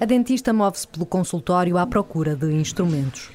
A 0.00 0.04
dentista 0.04 0.52
move-se 0.52 0.86
pelo 0.86 1.04
consultório 1.04 1.76
à 1.76 1.84
procura 1.84 2.36
de 2.36 2.52
instrumentos. 2.52 3.32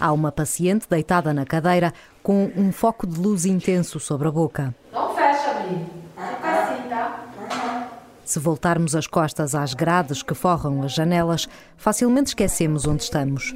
Há 0.00 0.12
uma 0.12 0.30
paciente 0.30 0.86
deitada 0.88 1.34
na 1.34 1.44
cadeira 1.44 1.92
com 2.22 2.52
um 2.56 2.70
foco 2.70 3.04
de 3.04 3.18
luz 3.18 3.44
intenso 3.46 3.98
sobre 3.98 4.28
a 4.28 4.30
boca. 4.30 4.72
Não 4.92 5.12
fecha. 5.12 5.54
Fica 6.14 6.62
assim, 6.62 6.88
tá? 6.88 7.90
Se 8.24 8.38
voltarmos 8.38 8.94
as 8.94 9.08
costas 9.08 9.56
às 9.56 9.74
grades 9.74 10.22
que 10.22 10.34
forram 10.34 10.84
as 10.84 10.92
janelas, 10.92 11.48
facilmente 11.76 12.28
esquecemos 12.28 12.86
onde 12.86 13.02
estamos. 13.02 13.52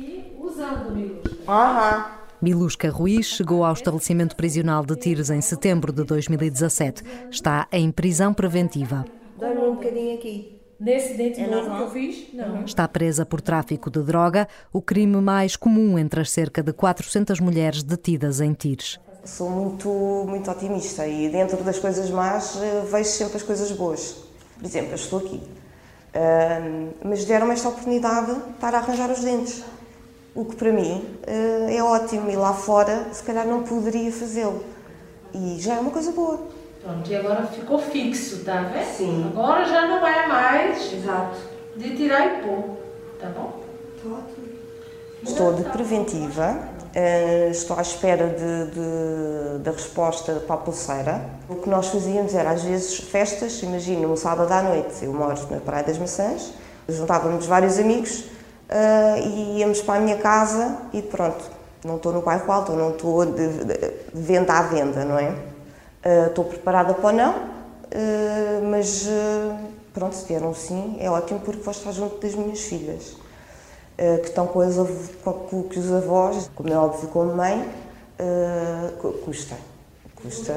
Aham. 1.46 2.06
Milusca 2.42 2.90
Ruiz 2.90 3.26
chegou 3.26 3.64
ao 3.64 3.72
estabelecimento 3.72 4.34
prisional 4.34 4.84
de 4.84 4.96
Tires 4.96 5.30
em 5.30 5.40
setembro 5.40 5.92
de 5.92 6.02
2017. 6.02 7.04
Está 7.30 7.68
em 7.70 7.90
prisão 7.92 8.34
preventiva. 8.34 9.04
Dá-me 9.38 9.60
um 9.60 9.74
bocadinho 9.74 10.16
aqui. 10.16 10.57
Nesse 10.78 11.14
dente 11.14 11.40
É 11.40 11.46
novo 11.46 11.74
que 11.74 11.82
eu 11.82 11.90
fiz? 11.90 12.32
Não. 12.32 12.64
Está 12.64 12.86
presa 12.86 13.26
por 13.26 13.40
tráfico 13.40 13.90
de 13.90 14.00
droga, 14.00 14.46
o 14.72 14.80
crime 14.80 15.16
mais 15.16 15.56
comum 15.56 15.98
entre 15.98 16.20
as 16.20 16.30
cerca 16.30 16.62
de 16.62 16.72
400 16.72 17.40
mulheres 17.40 17.82
detidas 17.82 18.40
em 18.40 18.52
Tires. 18.52 19.00
Sou 19.24 19.50
muito, 19.50 19.88
muito 20.28 20.48
otimista 20.50 21.06
e 21.06 21.28
dentro 21.28 21.62
das 21.64 21.78
coisas 21.78 22.08
más 22.10 22.56
eh, 22.62 22.84
vejo 22.90 23.10
sempre 23.10 23.36
as 23.36 23.42
coisas 23.42 23.72
boas. 23.72 24.16
Por 24.56 24.64
exemplo, 24.64 24.90
eu 24.90 24.94
estou 24.94 25.18
aqui, 25.18 25.40
Ahm, 26.14 26.90
mas 27.04 27.24
deram-me 27.24 27.52
esta 27.52 27.68
oportunidade 27.68 28.34
de 28.34 28.50
estar 28.50 28.74
a 28.74 28.78
arranjar 28.78 29.10
os 29.10 29.20
dentes. 29.20 29.62
O 30.34 30.44
que 30.44 30.56
para 30.56 30.72
mim 30.72 31.04
eh, 31.26 31.76
é 31.76 31.82
ótimo 31.82 32.30
e 32.30 32.36
lá 32.36 32.52
fora 32.54 33.08
se 33.12 33.22
calhar 33.22 33.46
não 33.46 33.62
poderia 33.62 34.10
fazê-lo. 34.12 34.64
E 35.34 35.56
já 35.60 35.74
é 35.74 35.80
uma 35.80 35.90
coisa 35.90 36.12
boa. 36.12 36.40
Pronto, 36.88 37.10
e 37.10 37.16
agora 37.16 37.46
ficou 37.46 37.78
fixo, 37.78 38.44
tá 38.44 38.62
vendo? 38.62 38.84
Sim. 38.86 39.30
Agora 39.34 39.62
já 39.66 39.86
não 39.86 40.06
é 40.06 40.26
mais 40.26 40.90
Exato. 40.90 41.36
de 41.76 41.94
tirar 41.94 42.26
e 42.26 42.42
pôr, 42.42 42.64
tá 43.20 43.28
bom? 43.28 43.60
Estou 45.22 45.52
de 45.52 45.64
preventiva, 45.64 46.56
eh, 46.94 47.48
estou 47.50 47.76
à 47.78 47.82
espera 47.82 48.28
de, 48.28 48.70
de- 48.70 49.58
da 49.58 49.70
resposta 49.72 50.32
para 50.46 50.54
a 50.54 50.58
pulseira. 50.58 51.20
O 51.46 51.56
que 51.56 51.68
nós 51.68 51.88
fazíamos 51.88 52.34
era, 52.34 52.52
às 52.52 52.62
vezes, 52.62 52.96
festas, 53.00 53.62
imagina, 53.62 54.06
um 54.08 54.16
sábado 54.16 54.50
à 54.50 54.62
noite, 54.62 55.04
eu 55.04 55.12
moro 55.12 55.34
na 55.50 55.58
Praia 55.60 55.84
das 55.84 55.98
Maçãs, 55.98 56.54
juntávamos 56.88 57.44
vários 57.44 57.78
amigos 57.78 58.24
eh, 58.70 59.20
e 59.26 59.58
íamos 59.58 59.82
para 59.82 59.96
a 59.96 60.00
minha 60.00 60.16
casa 60.16 60.78
e 60.94 61.02
pronto, 61.02 61.44
não 61.84 61.96
estou 61.96 62.12
no 62.14 62.22
bairro 62.22 62.50
alto, 62.50 62.72
não 62.72 62.92
estou 62.92 63.26
de, 63.26 63.46
de 63.64 63.92
venda 64.14 64.54
à 64.54 64.62
venda, 64.62 65.04
não 65.04 65.18
é? 65.18 65.34
Eh, 66.02 66.26
estou 66.28 66.44
preparada 66.44 66.94
para 66.94 67.08
o 67.08 67.12
não, 67.12 67.34
eh, 67.90 68.60
mas 68.70 69.06
eh, 69.08 69.56
pronto, 69.92 70.14
se 70.14 70.24
vier 70.26 70.42
um 70.42 70.54
sim, 70.54 70.96
é 71.00 71.10
ótimo 71.10 71.40
porque 71.40 71.60
vou 71.60 71.72
estar 71.72 71.92
junto 71.92 72.18
das 72.20 72.34
minhas 72.34 72.60
filhas. 72.60 73.16
que 74.22 74.28
estão 74.28 74.46
com, 74.46 74.60
as, 74.60 74.76
com, 75.24 75.32
com 75.32 75.62
que 75.64 75.76
os 75.76 75.90
avós, 75.92 76.48
como 76.54 76.72
é 76.72 76.78
óbvio, 76.78 77.08
como 77.08 77.34
mãe, 77.34 77.68
cu- 79.00 79.12
custa. 79.24 79.56
Custa, 80.14 80.54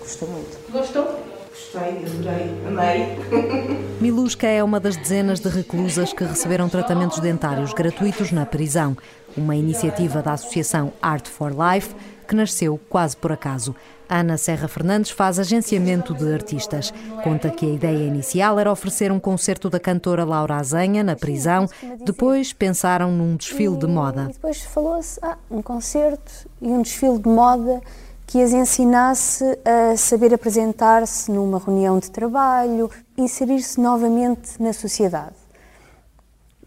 custa 0.00 0.24
muito. 0.24 0.72
Gostou? 0.72 1.04
Gostei, 1.50 2.04
adorei, 2.06 2.54
amei. 2.66 3.18
Milusca 4.00 4.46
é 4.46 4.64
uma 4.64 4.80
das 4.80 4.96
dezenas 4.96 5.38
de 5.38 5.48
reclusas 5.50 6.14
que 6.14 6.24
receberam 6.24 6.66
tratamentos 6.70 7.18
dentários 7.18 7.74
gratuitos 7.74 8.32
na 8.32 8.46
prisão, 8.46 8.96
uma 9.36 9.54
iniciativa 9.54 10.22
da 10.22 10.32
Associação 10.32 10.90
Art 11.02 11.26
for 11.28 11.52
Life 11.52 11.94
que 12.28 12.36
nasceu 12.36 12.78
quase 12.88 13.16
por 13.16 13.32
acaso. 13.32 13.74
Ana 14.08 14.36
Serra 14.36 14.68
Fernandes 14.68 15.10
faz 15.10 15.38
agenciamento 15.38 16.14
de 16.14 16.32
artistas. 16.32 16.92
Conta 17.24 17.50
que 17.50 17.66
a 17.66 17.70
ideia 17.70 18.06
inicial 18.06 18.58
era 18.58 18.70
oferecer 18.70 19.10
um 19.10 19.18
concerto 19.18 19.68
da 19.68 19.80
cantora 19.80 20.24
Laura 20.24 20.56
Azenha 20.56 21.02
na 21.02 21.16
prisão. 21.16 21.66
Depois 22.04 22.52
pensaram 22.52 23.10
num 23.10 23.36
desfile 23.36 23.76
de 23.76 23.86
moda. 23.86 24.26
E 24.30 24.32
depois 24.34 24.62
falou-se, 24.62 25.18
ah, 25.22 25.36
um 25.50 25.60
concerto 25.60 26.48
e 26.60 26.68
um 26.68 26.82
desfile 26.82 27.18
de 27.18 27.28
moda 27.28 27.82
que 28.26 28.42
as 28.42 28.52
ensinasse 28.52 29.42
a 29.64 29.96
saber 29.96 30.34
apresentar-se 30.34 31.30
numa 31.30 31.58
reunião 31.58 31.98
de 31.98 32.10
trabalho, 32.10 32.90
inserir-se 33.16 33.80
novamente 33.80 34.62
na 34.62 34.74
sociedade. 34.74 35.34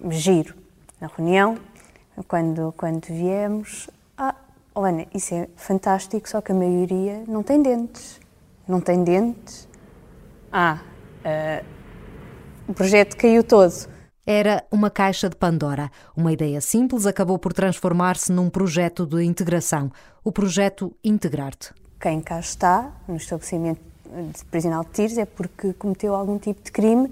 Giro. 0.09 0.55
Na 0.99 1.07
reunião, 1.07 1.57
quando, 2.27 2.73
quando 2.75 3.05
viemos, 3.05 3.87
oh 4.75 4.83
Ana, 4.83 5.05
isso 5.13 5.33
é 5.33 5.47
fantástico, 5.55 6.27
só 6.29 6.41
que 6.41 6.51
a 6.51 6.55
maioria 6.55 7.23
não 7.27 7.43
tem 7.43 7.61
dentes. 7.61 8.19
Não 8.67 8.79
tem 8.79 9.03
dentes. 9.03 9.67
Ah, 10.51 10.79
ah, 11.25 11.63
o 12.67 12.73
projeto 12.73 13.15
caiu 13.17 13.43
todo. 13.43 13.73
Era 14.25 14.63
uma 14.71 14.89
caixa 14.89 15.27
de 15.29 15.35
Pandora. 15.35 15.89
Uma 16.15 16.31
ideia 16.31 16.61
simples 16.61 17.05
acabou 17.05 17.39
por 17.39 17.53
transformar-se 17.53 18.31
num 18.31 18.49
projeto 18.49 19.05
de 19.05 19.23
integração. 19.23 19.91
O 20.23 20.31
projeto 20.31 20.95
Integrar-te. 21.03 21.73
quem 21.99 22.21
cá 22.21 22.39
está, 22.39 22.91
no 23.07 23.15
estabelecimento 23.17 23.81
de 24.35 24.45
prisional 24.45 24.83
de 24.83 24.91
tiros, 24.91 25.17
é 25.17 25.25
porque 25.25 25.73
cometeu 25.73 26.13
algum 26.13 26.37
tipo 26.37 26.61
de 26.63 26.71
crime 26.71 27.11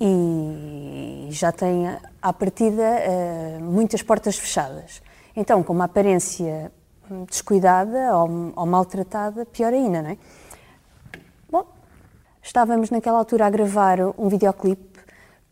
e 0.00 1.28
já 1.30 1.50
tem, 1.50 1.88
à 2.20 2.32
partida, 2.32 2.82
eh, 2.82 3.58
muitas 3.60 4.02
portas 4.02 4.36
fechadas. 4.38 5.02
Então, 5.34 5.62
com 5.62 5.72
uma 5.72 5.84
aparência 5.84 6.70
descuidada 7.28 8.16
ou, 8.16 8.52
ou 8.54 8.66
maltratada, 8.66 9.46
pior 9.46 9.72
ainda, 9.72 10.02
não 10.02 10.10
é? 10.10 10.18
Bom, 11.50 11.66
estávamos 12.42 12.90
naquela 12.90 13.18
altura 13.18 13.46
a 13.46 13.50
gravar 13.50 13.98
um 14.18 14.28
videoclipe 14.28 15.00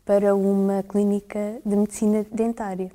para 0.05 0.35
uma 0.35 0.83
clínica 0.83 1.59
de 1.65 1.75
medicina 1.75 2.25
dentária. 2.31 2.91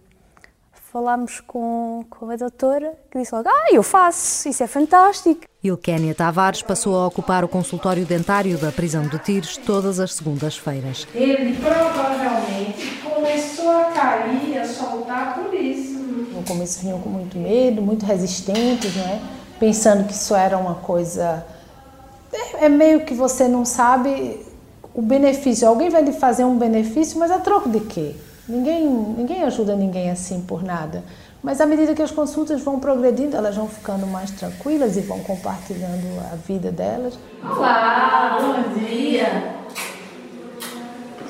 Falámos 0.73 1.41
com, 1.41 2.05
com 2.11 2.31
a 2.31 2.37
doutora, 2.37 2.99
que 3.11 3.19
disse 3.19 3.33
logo, 3.33 3.49
ah, 3.49 3.67
eu 3.73 3.83
faço, 3.83 4.49
isso 4.49 4.63
é 4.63 4.67
fantástico. 4.67 5.43
Ilkénia 5.63 6.15
Tavares 6.15 6.63
passou 6.63 6.97
a 6.97 7.07
ocupar 7.07 7.45
o 7.45 7.49
consultório 7.49 8.05
dentário 8.05 8.59
da 8.59 8.73
prisão 8.73 9.07
de 9.07 9.19
Tires 9.21 9.57
todas 9.57 10.01
as 10.01 10.15
segundas-feiras. 10.15 11.07
Ele 11.15 11.57
provavelmente 11.61 13.03
começou 13.05 13.71
a 13.71 13.85
cair, 13.93 14.59
a 14.59 14.67
soltar 14.67 15.35
por 15.35 15.55
isso. 15.55 16.00
No 16.31 16.43
começo 16.45 16.81
vinham 16.81 17.01
com 17.01 17.09
muito 17.09 17.37
medo, 17.37 17.83
muito 17.83 18.07
resistentes, 18.07 18.95
não 18.97 19.05
é? 19.05 19.21
Pensando 19.59 20.07
que 20.07 20.13
isso 20.13 20.35
era 20.35 20.57
uma 20.57 20.77
coisa. 20.77 21.45
É, 22.33 22.67
é 22.67 22.69
meio 22.69 23.05
que 23.05 23.13
você 23.13 23.49
não 23.49 23.65
sabe 23.65 24.41
o 24.95 25.03
benefício. 25.03 25.67
Alguém 25.67 25.91
vai 25.91 26.03
lhe 26.03 26.13
fazer 26.13 26.45
um 26.45 26.57
benefício, 26.57 27.19
mas 27.19 27.31
a 27.31 27.39
troco 27.39 27.69
de 27.69 27.81
quê? 27.81 28.15
Ninguém, 28.49 28.87
ninguém 28.89 29.43
ajuda 29.43 29.75
ninguém 29.75 30.11
assim 30.11 30.41
por 30.41 30.63
nada. 30.63 31.03
Mas 31.43 31.61
à 31.61 31.67
medida 31.67 31.95
que 31.95 32.03
as 32.03 32.11
consultas 32.11 32.61
vão 32.61 32.79
progredindo, 32.79 33.37
elas 33.37 33.57
vão 33.57 33.67
ficando 33.67 34.07
mais 34.07 34.31
tranquilas 34.31 34.97
e 34.97 35.01
vão 35.01 35.21
compartilhando 35.21 36.21
a 36.33 36.37
vida 36.37 36.71
delas. 36.71 37.19
Olá, 37.43 38.39
bom 38.41 38.79
dia. 38.79 39.55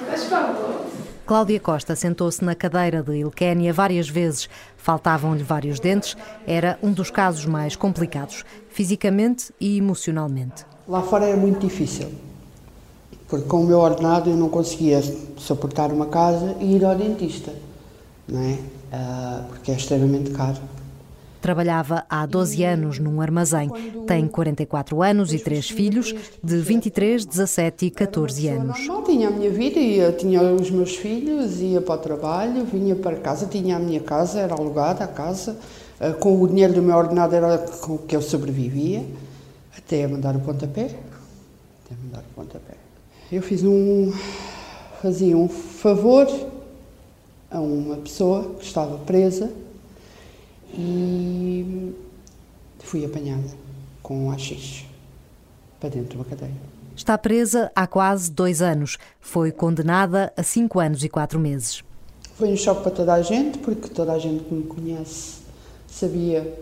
Faz 0.06 0.24
favor. 0.24 0.99
Cláudia 1.26 1.60
Costa 1.60 1.94
sentou-se 1.94 2.44
na 2.44 2.54
cadeira 2.54 3.02
de 3.02 3.16
Ilkénia 3.18 3.72
várias 3.72 4.08
vezes. 4.08 4.48
Faltavam-lhe 4.76 5.42
vários 5.42 5.78
dentes. 5.78 6.16
Era 6.46 6.78
um 6.82 6.92
dos 6.92 7.10
casos 7.10 7.46
mais 7.46 7.76
complicados, 7.76 8.44
fisicamente 8.68 9.52
e 9.60 9.78
emocionalmente. 9.78 10.64
Lá 10.88 11.02
fora 11.02 11.26
era 11.26 11.36
muito 11.36 11.60
difícil, 11.60 12.08
porque 13.28 13.46
com 13.46 13.62
o 13.62 13.66
meu 13.66 13.78
ordenado 13.78 14.28
eu 14.30 14.36
não 14.36 14.48
conseguia 14.48 15.00
suportar 15.36 15.92
uma 15.92 16.06
casa 16.06 16.56
e 16.60 16.76
ir 16.76 16.84
ao 16.84 16.96
dentista, 16.96 17.52
não 18.26 18.40
é? 18.40 18.58
Ah, 18.92 19.44
porque 19.48 19.70
é 19.70 19.76
extremamente 19.76 20.30
caro. 20.32 20.58
Trabalhava 21.40 22.04
há 22.08 22.26
12 22.26 22.62
anos 22.64 22.98
num 22.98 23.20
armazém. 23.20 23.70
Tem 24.06 24.26
44 24.26 25.02
anos 25.02 25.32
e 25.32 25.38
três 25.38 25.70
filhos, 25.70 26.14
de 26.42 26.56
23, 26.58 27.24
17 27.24 27.86
e 27.86 27.90
14 27.90 28.48
anos. 28.48 28.78
Normal, 28.86 29.04
tinha 29.04 29.28
a 29.28 29.30
minha 29.30 29.50
vida, 29.50 29.78
ia, 29.78 30.12
tinha 30.12 30.42
os 30.42 30.70
meus 30.70 30.96
filhos, 30.96 31.60
ia 31.60 31.80
para 31.80 31.94
o 31.94 31.98
trabalho, 31.98 32.64
vinha 32.64 32.94
para 32.94 33.16
casa, 33.16 33.46
tinha 33.46 33.76
a 33.76 33.78
minha 33.78 34.00
casa, 34.00 34.40
era 34.40 34.54
alugada 34.54 35.04
a 35.04 35.08
casa, 35.08 35.56
ah, 35.98 36.12
com 36.12 36.40
o 36.40 36.46
dinheiro 36.46 36.74
do 36.74 36.82
meu 36.82 36.96
ordenado 36.96 37.34
era 37.34 37.58
com 37.58 37.94
o 37.94 37.98
que 37.98 38.14
eu 38.14 38.22
sobrevivia, 38.22 39.04
até 39.76 40.04
a 40.04 40.08
mandar 40.08 40.36
o 40.36 40.40
pontapé. 40.40 40.84
Até 40.84 41.94
a 41.94 42.04
mandar 42.04 42.20
o 42.20 42.34
pontapé. 42.34 42.74
Eu 43.32 43.42
fiz 43.42 43.62
um. 43.64 44.12
fazia 45.00 45.36
um 45.36 45.48
favor 45.48 46.26
a 47.50 47.60
uma 47.60 47.96
pessoa 47.96 48.54
que 48.58 48.64
estava 48.64 48.98
presa 48.98 49.50
e 50.74 51.94
fui 52.78 53.04
apanhada 53.04 53.48
com 54.02 54.26
um 54.26 54.30
AX 54.30 54.84
para 55.78 55.88
dentro 55.88 56.10
de 56.10 56.16
uma 56.16 56.24
cadeia. 56.24 56.52
Está 56.96 57.16
presa 57.16 57.70
há 57.74 57.86
quase 57.86 58.30
dois 58.30 58.60
anos. 58.60 58.98
Foi 59.20 59.50
condenada 59.52 60.32
a 60.36 60.42
cinco 60.42 60.80
anos 60.80 61.02
e 61.02 61.08
quatro 61.08 61.38
meses. 61.38 61.82
Foi 62.34 62.48
um 62.48 62.56
choque 62.56 62.82
para 62.82 62.90
toda 62.90 63.14
a 63.14 63.22
gente, 63.22 63.58
porque 63.58 63.88
toda 63.88 64.12
a 64.12 64.18
gente 64.18 64.44
que 64.44 64.54
me 64.54 64.64
conhece 64.64 65.40
sabia 65.86 66.60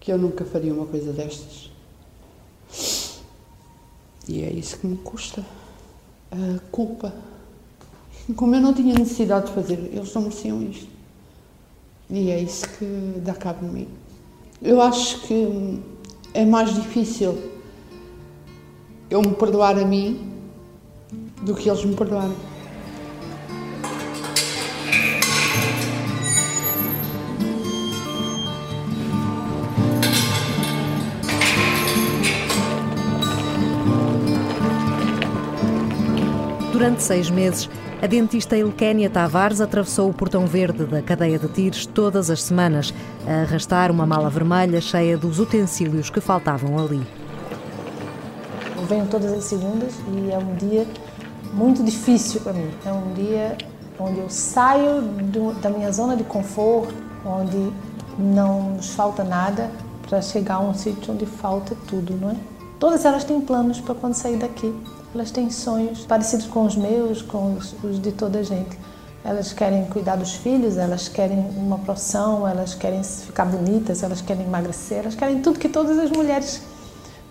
que 0.00 0.12
eu 0.12 0.18
nunca 0.18 0.44
faria 0.44 0.72
uma 0.72 0.86
coisa 0.86 1.12
destas. 1.12 1.70
E 4.28 4.42
é 4.42 4.50
isso 4.52 4.78
que 4.78 4.86
me 4.86 4.96
custa. 4.98 5.44
A 6.30 6.60
culpa 6.70 7.12
Como 8.36 8.54
eu 8.54 8.60
não 8.60 8.74
tinha 8.74 8.94
necessidade 8.94 9.46
de 9.46 9.52
fazer, 9.52 9.78
eles 9.92 10.12
não 10.12 10.22
mereciam 10.22 10.62
isto. 10.62 10.97
E 12.10 12.30
é 12.30 12.40
isso 12.40 12.66
que 12.78 13.20
dá 13.20 13.34
cabo 13.34 13.66
de 13.66 13.72
mim. 13.72 13.88
Eu 14.62 14.80
acho 14.80 15.20
que 15.22 15.78
é 16.32 16.44
mais 16.44 16.74
difícil 16.74 17.38
eu 19.10 19.20
me 19.20 19.34
perdoar 19.34 19.78
a 19.78 19.84
mim 19.84 20.32
do 21.42 21.54
que 21.54 21.68
eles 21.68 21.84
me 21.84 21.94
perdoarem. 21.94 22.34
Durante 36.72 37.02
seis 37.02 37.28
meses, 37.28 37.68
a 38.00 38.06
dentista 38.06 38.56
Ilkénia 38.56 39.10
Tavares 39.10 39.60
atravessou 39.60 40.08
o 40.08 40.14
portão 40.14 40.46
verde 40.46 40.84
da 40.84 41.02
cadeia 41.02 41.38
de 41.38 41.48
tiros 41.48 41.84
todas 41.84 42.30
as 42.30 42.42
semanas, 42.42 42.94
a 43.26 43.42
arrastar 43.42 43.90
uma 43.90 44.06
mala 44.06 44.30
vermelha 44.30 44.80
cheia 44.80 45.18
dos 45.18 45.40
utensílios 45.40 46.08
que 46.08 46.20
faltavam 46.20 46.78
ali. 46.78 47.04
Eu 48.76 48.84
venho 48.84 49.06
todas 49.06 49.32
as 49.32 49.44
segundas 49.44 49.94
e 50.12 50.30
é 50.30 50.38
um 50.38 50.54
dia 50.54 50.86
muito 51.52 51.82
difícil 51.82 52.40
para 52.40 52.52
mim. 52.52 52.70
É 52.86 52.92
um 52.92 53.12
dia 53.14 53.58
onde 53.98 54.20
eu 54.20 54.30
saio 54.30 55.02
do, 55.02 55.52
da 55.60 55.68
minha 55.68 55.90
zona 55.90 56.16
de 56.16 56.22
conforto, 56.22 56.94
onde 57.26 57.72
não 58.16 58.74
nos 58.74 58.94
falta 58.94 59.24
nada, 59.24 59.68
para 60.08 60.22
chegar 60.22 60.56
a 60.56 60.60
um 60.60 60.72
sítio 60.72 61.12
onde 61.12 61.26
falta 61.26 61.76
tudo, 61.88 62.16
não 62.20 62.30
é? 62.30 62.36
Todas 62.78 63.04
elas 63.04 63.24
têm 63.24 63.40
planos 63.40 63.80
para 63.80 63.94
quando 63.94 64.14
sair 64.14 64.36
daqui. 64.36 64.72
Elas 65.14 65.30
têm 65.30 65.50
sonhos 65.50 66.04
parecidos 66.06 66.46
com 66.46 66.64
os 66.64 66.76
meus, 66.76 67.22
com 67.22 67.54
os, 67.54 67.74
os 67.82 68.00
de 68.00 68.12
toda 68.12 68.38
a 68.38 68.42
gente. 68.42 68.78
Elas 69.24 69.52
querem 69.52 69.84
cuidar 69.86 70.16
dos 70.16 70.34
filhos, 70.34 70.76
elas 70.76 71.08
querem 71.08 71.38
uma 71.56 71.78
profissão, 71.78 72.46
elas 72.46 72.74
querem 72.74 73.02
ficar 73.02 73.46
bonitas, 73.46 74.02
elas 74.02 74.20
querem 74.20 74.46
emagrecer, 74.46 74.98
elas 74.98 75.14
querem 75.14 75.42
tudo 75.42 75.58
que 75.58 75.68
todas 75.68 75.98
as 75.98 76.10
mulheres 76.10 76.62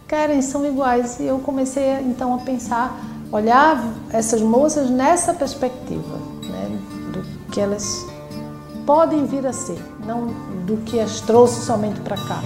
querem, 0.07 0.41
são 0.41 0.65
iguais. 0.65 1.19
E 1.19 1.23
eu 1.23 1.39
comecei 1.39 2.01
então 2.01 2.35
a 2.35 2.39
pensar, 2.39 2.99
olhar 3.31 3.81
essas 4.11 4.41
moças 4.41 4.89
nessa 4.89 5.33
perspectiva, 5.33 6.17
né, 6.49 6.79
do 7.13 7.51
que 7.51 7.61
elas 7.61 8.05
podem 8.85 9.25
vir 9.25 9.45
a 9.45 9.53
ser, 9.53 9.81
não 10.05 10.27
do 10.65 10.77
que 10.85 10.99
as 10.99 11.21
trouxe 11.21 11.65
somente 11.65 11.99
para 12.01 12.17
cá. 12.17 12.41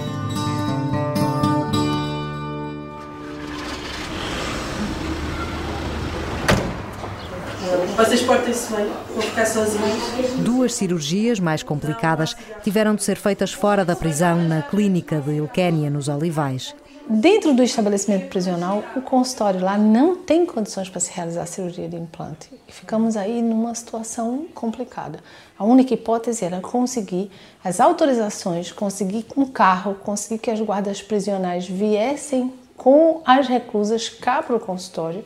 Vocês 7.96 8.22
portem-se 8.22 8.74
bem, 8.74 8.86
vão 9.12 9.22
ficar 9.22 9.46
sozinhos. 9.46 10.30
Duas 10.40 10.74
cirurgias 10.74 11.38
mais 11.38 11.62
complicadas 11.62 12.34
tiveram 12.64 12.94
de 12.94 13.04
ser 13.04 13.16
feitas 13.16 13.52
fora 13.52 13.84
da 13.84 13.94
prisão 13.94 14.42
na 14.42 14.62
clínica 14.62 15.20
de 15.20 15.34
Ilquénia, 15.34 15.88
nos 15.88 16.08
Olivais. 16.08 16.74
Dentro 17.08 17.54
do 17.54 17.62
estabelecimento 17.62 18.28
prisional, 18.28 18.82
o 18.96 19.00
consultório 19.00 19.60
lá 19.60 19.78
não 19.78 20.16
tem 20.16 20.44
condições 20.44 20.88
para 20.88 21.00
se 21.00 21.12
realizar 21.12 21.42
a 21.42 21.46
cirurgia 21.46 21.88
de 21.88 21.96
implante. 21.96 22.48
E 22.66 22.72
ficamos 22.72 23.16
aí 23.16 23.40
numa 23.42 23.74
situação 23.74 24.46
complicada. 24.54 25.20
A 25.56 25.64
única 25.64 25.94
hipótese 25.94 26.44
era 26.44 26.60
conseguir 26.60 27.30
as 27.62 27.80
autorizações, 27.80 28.72
conseguir 28.72 29.24
um 29.36 29.46
carro, 29.46 29.94
conseguir 29.94 30.38
que 30.38 30.50
as 30.50 30.60
guardas 30.60 31.00
prisionais 31.00 31.68
viessem 31.68 32.52
com 32.76 33.20
as 33.24 33.46
reclusas 33.46 34.08
cá 34.08 34.42
para 34.42 34.56
o 34.56 34.60
consultório 34.60 35.24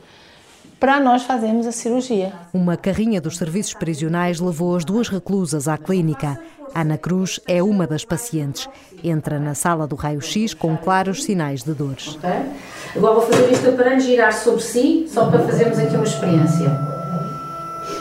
para 0.79 1.01
nós 1.01 1.23
fazermos 1.23 1.67
a 1.67 1.73
cirurgia. 1.73 2.33
Uma 2.53 2.77
carrinha 2.77 3.21
dos 3.21 3.37
serviços 3.37 3.75
prisionais 3.75 4.41
levou 4.41 4.77
as 4.77 4.85
duas 4.85 5.09
reclusas 5.09 5.69
à 5.69 5.79
clínica. 5.79 6.39
Ana 6.75 6.99
Cruz 6.99 7.41
é 7.47 7.63
uma 7.63 7.87
das 7.87 8.05
pacientes. 8.05 8.69
Entra 9.03 9.39
na 9.39 9.55
sala 9.55 9.87
do 9.87 9.97
raio-x 9.97 10.53
com 10.53 10.77
claros 10.77 11.25
sinais 11.25 11.63
de 11.63 11.73
dores. 11.73 12.17
Okay. 12.17 12.31
Agora 12.95 13.15
vou 13.15 13.23
fazer 13.23 13.51
este 13.51 13.69
aparelho 13.69 14.01
girar 14.01 14.33
sobre 14.35 14.61
si, 14.63 15.07
só 15.09 15.31
para 15.31 15.41
fazermos 15.41 15.79
aqui 15.79 15.95
uma 15.95 16.05
experiência. 16.05 16.97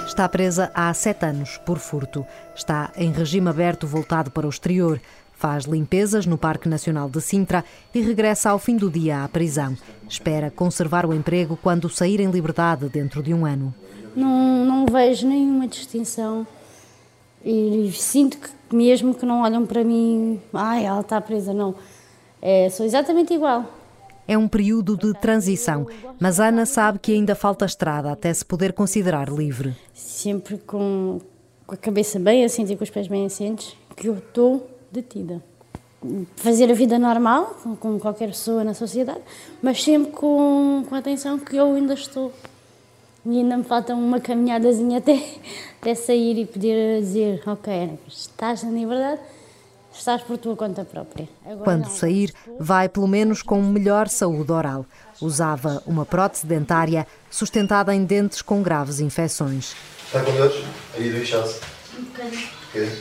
Está 0.05 0.27
presa 0.27 0.71
há 0.73 0.93
sete 0.93 1.25
anos 1.25 1.57
por 1.65 1.77
furto. 1.77 2.25
Está 2.55 2.91
em 2.95 3.11
regime 3.11 3.49
aberto 3.49 3.87
voltado 3.87 4.31
para 4.31 4.47
o 4.47 4.49
exterior. 4.49 4.99
Faz 5.45 5.65
limpezas 5.65 6.25
no 6.25 6.39
Parque 6.39 6.67
Nacional 6.67 7.07
de 7.07 7.21
Sintra 7.21 7.63
e 7.93 8.01
regressa 8.01 8.49
ao 8.49 8.57
fim 8.57 8.77
do 8.77 8.89
dia 8.89 9.23
à 9.23 9.27
prisão. 9.29 9.77
Espera 10.09 10.49
conservar 10.49 11.05
o 11.05 11.13
emprego 11.13 11.55
quando 11.55 11.87
sair 11.87 12.19
em 12.19 12.31
liberdade 12.31 12.89
dentro 12.89 13.21
de 13.21 13.31
um 13.31 13.45
ano. 13.45 13.71
Não, 14.15 14.65
não 14.65 14.87
vejo 14.87 15.27
nenhuma 15.27 15.67
distinção 15.67 16.47
e 17.45 17.91
sinto 17.93 18.39
que 18.39 18.75
mesmo 18.75 19.13
que 19.13 19.23
não 19.23 19.43
olham 19.43 19.67
para 19.67 19.83
mim, 19.83 20.41
ai, 20.51 20.83
ela 20.83 21.01
está 21.01 21.21
presa, 21.21 21.53
não. 21.53 21.75
É, 22.41 22.67
sou 22.71 22.83
exatamente 22.83 23.31
igual. 23.31 23.71
É 24.27 24.35
um 24.35 24.47
período 24.47 24.97
de 24.97 25.13
transição, 25.13 25.85
mas 26.19 26.39
Ana 26.39 26.65
sabe 26.65 26.97
que 26.97 27.13
ainda 27.13 27.35
falta 27.35 27.65
estrada 27.65 28.11
até 28.11 28.33
se 28.33 28.43
poder 28.43 28.73
considerar 28.73 29.29
livre. 29.29 29.75
Sempre 29.93 30.57
com, 30.57 31.21
com 31.67 31.75
a 31.75 31.77
cabeça 31.77 32.17
bem 32.17 32.43
assente 32.43 32.73
e 32.73 32.75
com 32.75 32.83
os 32.83 32.89
pés 32.89 33.07
bem 33.07 33.27
assentes, 33.27 33.77
que 33.95 34.09
eu 34.09 34.15
estou 34.15 34.74
detida. 34.95 35.43
Fazer 36.35 36.69
a 36.69 36.73
vida 36.73 36.99
normal, 36.99 37.55
como 37.79 37.99
qualquer 37.99 38.27
pessoa 38.27 38.63
na 38.63 38.73
sociedade, 38.73 39.21
mas 39.61 39.83
sempre 39.83 40.11
com, 40.11 40.85
com 40.87 40.95
a 40.95 40.99
atenção 40.99 41.39
que 41.39 41.55
eu 41.55 41.73
ainda 41.73 41.93
estou. 41.93 42.31
E 43.25 43.39
ainda 43.39 43.57
me 43.57 43.63
falta 43.63 43.95
uma 43.95 44.19
caminhadazinha 44.19 44.99
até, 44.99 45.19
até 45.81 45.95
sair 45.95 46.37
e 46.37 46.45
poder 46.45 46.99
dizer: 47.01 47.41
Ok, 47.47 47.97
estás 48.07 48.61
na 48.61 48.69
liberdade, 48.69 49.19
estás 49.91 50.21
por 50.21 50.37
tua 50.37 50.55
conta 50.55 50.85
própria. 50.85 51.27
Agora 51.43 51.63
Quando 51.63 51.85
não, 51.85 51.89
sair, 51.89 52.31
vai 52.59 52.87
pelo 52.87 53.07
menos 53.07 53.41
com 53.41 53.59
melhor 53.63 54.07
saúde 54.07 54.51
oral. 54.51 54.85
Usava 55.19 55.81
uma 55.87 56.05
prótese 56.05 56.45
dentária 56.45 57.07
sustentada 57.31 57.95
em 57.95 58.05
dentes 58.05 58.43
com 58.43 58.61
graves 58.61 58.99
infecções. 58.99 59.75
Está 60.05 60.21
com 60.23 60.31
dores? 60.31 60.63
Aí 60.95 61.09
do 61.09 61.17
inchaço. 61.17 61.61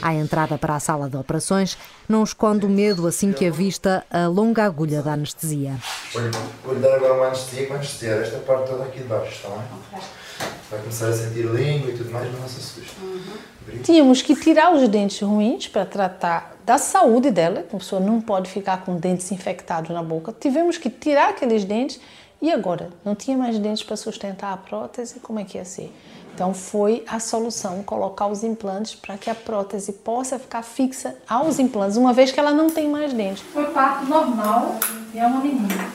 À 0.02 0.14
entrada 0.14 0.58
para 0.58 0.76
a 0.76 0.80
sala 0.80 1.08
de 1.08 1.16
operações, 1.16 1.76
não 2.08 2.22
esconde 2.22 2.66
o 2.66 2.68
medo 2.68 3.06
assim 3.06 3.32
que 3.32 3.46
avista 3.46 4.04
a 4.10 4.26
longa 4.26 4.64
agulha 4.64 5.02
da 5.02 5.12
anestesia. 5.12 5.76
Vou-lhe 6.64 6.80
dar 6.80 6.94
agora 6.94 7.14
uma 7.14 7.26
anestesia 7.26 7.66
com 7.66 7.74
anestesiar 7.74 8.20
esta 8.20 8.38
parte 8.38 8.70
toda 8.70 8.84
aqui 8.84 9.00
de 9.00 9.04
baixo, 9.04 9.32
está 9.32 9.48
bem? 9.48 10.00
Vai 10.70 10.80
começar 10.80 11.08
a 11.08 11.12
sentir 11.12 11.44
língua 11.44 11.90
e 11.90 11.96
tudo 11.96 12.10
mais, 12.10 12.30
mas 12.30 12.40
não 12.40 12.48
se 12.48 12.58
assuste. 12.58 12.96
Uhum. 13.02 13.82
Tínhamos 13.82 14.22
que 14.22 14.34
tirar 14.34 14.74
os 14.74 14.88
dentes 14.88 15.20
ruins 15.20 15.68
para 15.68 15.84
tratar 15.84 16.56
da 16.64 16.78
saúde 16.78 17.30
dela. 17.30 17.60
A 17.60 17.76
pessoa 17.76 18.00
não 18.00 18.20
pode 18.20 18.50
ficar 18.50 18.84
com 18.84 18.96
dentes 18.96 19.30
infectados 19.30 19.90
na 19.90 20.02
boca. 20.02 20.34
Tivemos 20.38 20.76
que 20.76 20.90
tirar 20.90 21.30
aqueles 21.30 21.64
dentes 21.64 22.00
e 22.42 22.50
agora? 22.50 22.90
Não 23.04 23.14
tinha 23.14 23.36
mais 23.38 23.58
dentes 23.58 23.82
para 23.82 23.96
sustentar 23.96 24.52
a 24.52 24.56
prótese, 24.56 25.20
como 25.20 25.38
é 25.38 25.44
que 25.44 25.56
ia 25.56 25.64
ser? 25.64 25.92
Então 26.34 26.52
foi 26.52 27.04
a 27.06 27.20
solução 27.20 27.80
colocar 27.84 28.26
os 28.26 28.42
implantes 28.42 28.96
para 28.96 29.16
que 29.16 29.30
a 29.30 29.34
prótese 29.36 29.92
possa 29.92 30.36
ficar 30.36 30.62
fixa 30.62 31.14
aos 31.28 31.60
implantes, 31.60 31.96
uma 31.96 32.12
vez 32.12 32.32
que 32.32 32.40
ela 32.40 32.50
não 32.50 32.68
tem 32.68 32.90
mais 32.90 33.12
dentes. 33.12 33.44
Foi 33.52 33.66
parto 33.66 34.04
normal 34.06 34.74
e 35.14 35.18
é 35.18 35.24
uma 35.24 35.40
menina. 35.40 35.88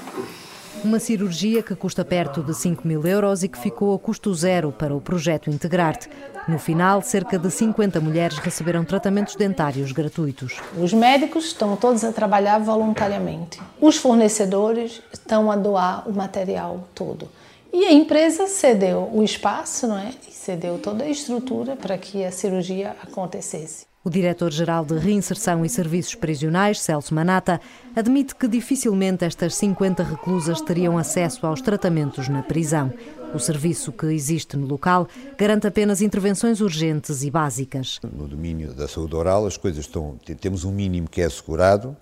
Uma 0.81 0.98
cirurgia 0.98 1.62
que 1.62 1.75
custa 1.75 2.05
perto 2.05 2.41
de 2.41 2.53
5 2.53 2.88
mil 2.88 3.05
euros 3.05 3.43
e 3.43 3.50
que 3.50 3.60
ficou 3.60 3.93
a 3.93 4.00
custo 4.00 4.34
zero 4.34 4.72
para 4.72 4.96
o 4.96 5.01
projeto 5.01 5.50
Integrar-te. 5.50 6.10
No 6.48 6.58
final, 6.58 7.01
cerca 7.01 7.38
de 7.38 7.51
50 7.51 8.00
mulheres 8.00 8.38
receberam 8.38 8.86
tratamentos 8.86 9.36
dentários 9.36 9.91
gratuitos. 9.91 10.62
Os 10.81 10.93
médicos 10.93 11.48
estão 11.48 11.75
todos 11.75 12.05
a 12.05 12.13
trabalhar 12.13 12.60
voluntariamente. 12.60 13.60
Os 13.81 13.98
fornecedores 13.98 15.01
estão 15.12 15.51
a 15.51 15.58
doar 15.58 16.08
o 16.08 16.13
material 16.13 16.88
todo. 16.96 17.27
E 17.72 17.86
a 17.86 17.92
empresa 17.92 18.48
cedeu 18.48 19.10
o 19.14 19.24
espaço, 19.24 19.88
não 19.88 19.98
é? 19.98 20.12
E 20.28 20.32
cedeu 20.32 20.80
toda 20.80 21.04
a 21.04 21.10
estrutura 21.10 21.76
para 21.76 21.98
que 21.98 22.26
a 22.26 22.32
cirurgia 22.32 22.96
acontecesse. 23.02 23.86
O 24.04 24.10
diretor-geral 24.10 24.86
de 24.86 24.98
Reinserção 24.98 25.64
e 25.64 25.70
Serviços 25.70 26.16
Prisionais, 26.16 26.82
Celso 26.82 27.14
Manata, 27.14 27.62
admite 27.96 28.34
que 28.34 28.48
dificilmente 28.48 29.24
estas 29.24 29.56
50 29.56 30.02
reclusas 30.04 30.62
teriam 30.62 30.98
acesso 30.98 31.46
aos 31.46 31.62
tratamentos 31.62 32.28
na 32.28 32.42
prisão. 32.42 32.92
O 33.36 33.40
serviço 33.40 33.92
que 33.92 34.08
existe 34.08 34.58
no 34.58 34.66
local 34.66 35.08
garante 35.38 35.68
apenas 35.68 36.02
intervenções 36.02 36.62
urgentes 36.62 37.24
e 37.24 37.30
básicas. 37.30 38.00
No 38.02 38.28
domínio 38.28 38.74
da 38.74 38.88
saúde 38.88 39.16
oral, 39.16 39.46
as 39.46 39.58
coisas 39.58 39.86
estão. 39.86 40.18
Temos 40.40 40.64
um 40.64 40.72
mínimo 40.72 41.10
que 41.10 41.22
é 41.22 41.26
assegurado, 41.26 41.96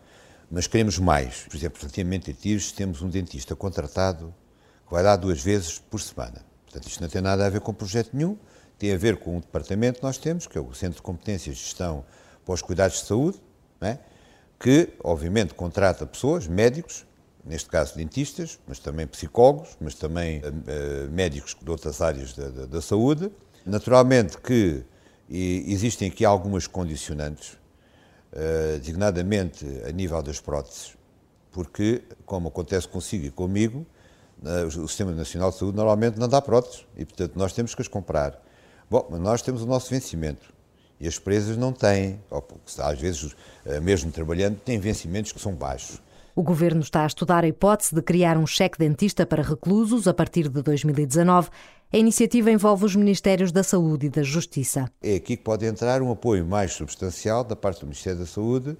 mas 0.49 0.67
queremos 0.67 0.97
mais. 0.99 1.45
Por 1.49 1.57
exemplo, 1.57 1.79
recentemente 1.81 2.31
em 2.31 2.33
Tiros 2.33 2.71
temos 2.71 3.01
um 3.01 3.09
dentista 3.09 3.55
contratado 3.55 4.33
que 4.87 4.93
vai 4.93 5.03
lá 5.03 5.15
duas 5.15 5.41
vezes 5.41 5.79
por 5.79 5.99
semana. 6.01 6.45
Portanto, 6.65 6.87
isto 6.87 7.01
não 7.01 7.09
tem 7.09 7.21
nada 7.21 7.45
a 7.45 7.49
ver 7.49 7.61
com 7.61 7.73
projeto 7.73 8.11
nenhum, 8.13 8.37
tem 8.77 8.93
a 8.93 8.97
ver 8.97 9.17
com 9.17 9.37
um 9.37 9.39
departamento 9.39 9.99
que 9.99 10.05
nós 10.05 10.17
temos, 10.17 10.47
que 10.47 10.57
é 10.57 10.61
o 10.61 10.73
Centro 10.73 10.97
de 10.97 11.01
Competências 11.01 11.57
de 11.57 11.63
Gestão 11.63 12.05
para 12.45 12.53
os 12.53 12.61
Cuidados 12.61 12.99
de 13.01 13.05
Saúde, 13.05 13.39
é? 13.81 13.97
que, 14.59 14.89
obviamente, 15.03 15.53
contrata 15.53 16.05
pessoas, 16.05 16.47
médicos, 16.47 17.05
neste 17.45 17.69
caso 17.69 17.95
dentistas, 17.95 18.59
mas 18.67 18.79
também 18.79 19.07
psicólogos, 19.07 19.77
mas 19.79 19.95
também 19.95 20.39
uh, 20.39 21.11
médicos 21.11 21.55
de 21.61 21.69
outras 21.69 22.01
áreas 22.01 22.33
da, 22.33 22.49
da, 22.49 22.65
da, 22.65 22.81
saúde, 22.81 23.31
Naturalmente 23.67 24.37
que 24.37 24.81
existem 25.29 26.07
aqui 26.07 26.23
algumas 26.23 26.67
condicionantes, 26.67 27.57
uh, 28.31 28.79
designadamente 28.79 29.65
a 29.85 29.91
nível 29.91 30.23
das 30.23 30.39
próteses, 30.39 30.95
porque, 31.51 32.01
como 32.25 32.47
acontece 32.47 32.87
consigo 32.87 33.25
e 33.25 33.29
comigo, 33.29 33.85
o 34.43 34.87
Sistema 34.87 35.11
Nacional 35.11 35.51
de 35.51 35.57
Saúde 35.57 35.77
normalmente 35.77 36.19
não 36.19 36.27
dá 36.27 36.41
próteses 36.41 36.85
e, 36.95 37.05
portanto, 37.05 37.33
nós 37.35 37.53
temos 37.53 37.73
que 37.73 37.81
as 37.81 37.87
comprar. 37.87 38.39
Bom, 38.89 39.07
mas 39.09 39.19
nós 39.19 39.41
temos 39.41 39.61
o 39.61 39.65
nosso 39.65 39.89
vencimento 39.89 40.53
e 40.99 41.07
as 41.07 41.17
empresas 41.17 41.57
não 41.57 41.71
têm, 41.71 42.19
ou, 42.29 42.45
às 42.79 42.99
vezes, 42.99 43.23
uh, 43.23 43.81
mesmo 43.81 44.11
trabalhando, 44.11 44.57
têm 44.59 44.79
vencimentos 44.79 45.31
que 45.31 45.39
são 45.39 45.53
baixos. 45.53 46.01
O 46.35 46.43
governo 46.43 46.81
está 46.81 47.03
a 47.03 47.07
estudar 47.07 47.43
a 47.43 47.47
hipótese 47.47 47.95
de 47.95 48.01
criar 48.01 48.37
um 48.37 48.45
cheque 48.45 48.77
dentista 48.77 49.25
para 49.25 49.41
reclusos 49.41 50.07
a 50.07 50.13
partir 50.13 50.49
de 50.49 50.61
2019. 50.61 51.49
A 51.91 51.97
iniciativa 51.97 52.51
envolve 52.51 52.85
os 52.85 52.95
Ministérios 52.95 53.51
da 53.51 53.63
Saúde 53.63 54.05
e 54.05 54.09
da 54.09 54.21
Justiça. 54.21 54.91
É 55.01 55.15
aqui 55.15 55.35
que 55.35 55.43
pode 55.43 55.65
entrar 55.65 56.01
um 56.01 56.11
apoio 56.11 56.45
mais 56.45 56.73
substancial 56.73 57.43
da 57.43 57.55
parte 57.55 57.79
do 57.79 57.87
Ministério 57.87 58.19
da 58.19 58.25
Saúde, 58.25 58.71